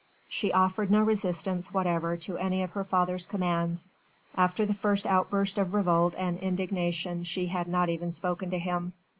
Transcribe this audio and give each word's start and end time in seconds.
She 0.27 0.51
offered 0.51 0.89
no 0.89 1.03
resistance 1.03 1.71
whatever 1.71 2.17
to 2.25 2.35
any 2.37 2.63
of 2.63 2.71
her 2.71 2.83
father's 2.83 3.27
commands. 3.27 3.91
After 4.33 4.65
the 4.65 4.73
first 4.73 5.05
outburst 5.05 5.59
of 5.59 5.75
revolt 5.75 6.15
and 6.17 6.39
indignation 6.39 7.23
she 7.23 7.45
had 7.45 7.67
not 7.67 7.87
even 7.87 8.09
spoken 8.09 8.49
to 8.49 8.57
him. 8.57 8.93